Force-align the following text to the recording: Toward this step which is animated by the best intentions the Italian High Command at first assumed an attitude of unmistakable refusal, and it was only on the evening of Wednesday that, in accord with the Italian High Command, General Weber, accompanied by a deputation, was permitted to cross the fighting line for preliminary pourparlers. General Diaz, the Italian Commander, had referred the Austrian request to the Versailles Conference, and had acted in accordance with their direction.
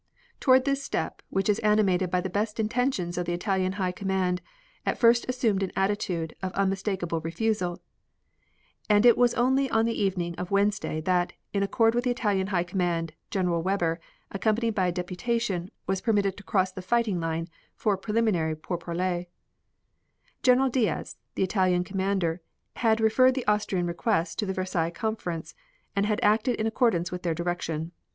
Toward 0.39 0.65
this 0.65 0.81
step 0.83 1.21
which 1.29 1.47
is 1.47 1.59
animated 1.59 2.09
by 2.09 2.21
the 2.21 2.27
best 2.31 2.59
intentions 2.59 3.17
the 3.17 3.33
Italian 3.33 3.73
High 3.73 3.91
Command 3.91 4.41
at 4.83 4.97
first 4.97 5.29
assumed 5.29 5.61
an 5.61 5.71
attitude 5.75 6.33
of 6.41 6.51
unmistakable 6.53 7.21
refusal, 7.21 7.83
and 8.89 9.05
it 9.05 9.15
was 9.15 9.35
only 9.35 9.69
on 9.69 9.85
the 9.85 9.93
evening 10.01 10.33
of 10.39 10.49
Wednesday 10.49 11.01
that, 11.01 11.33
in 11.53 11.61
accord 11.61 11.93
with 11.93 12.05
the 12.05 12.09
Italian 12.09 12.47
High 12.47 12.63
Command, 12.63 13.13
General 13.29 13.61
Weber, 13.61 13.99
accompanied 14.31 14.73
by 14.73 14.87
a 14.87 14.91
deputation, 14.91 15.69
was 15.85 16.01
permitted 16.01 16.35
to 16.37 16.43
cross 16.43 16.71
the 16.71 16.81
fighting 16.81 17.19
line 17.19 17.47
for 17.75 17.95
preliminary 17.95 18.55
pourparlers. 18.55 19.27
General 20.41 20.69
Diaz, 20.69 21.17
the 21.35 21.43
Italian 21.43 21.83
Commander, 21.83 22.41
had 22.77 22.99
referred 22.99 23.35
the 23.35 23.45
Austrian 23.45 23.85
request 23.85 24.39
to 24.39 24.47
the 24.47 24.53
Versailles 24.55 24.89
Conference, 24.89 25.53
and 25.95 26.07
had 26.07 26.19
acted 26.23 26.55
in 26.55 26.65
accordance 26.65 27.11
with 27.11 27.21
their 27.21 27.35
direction. 27.35 27.91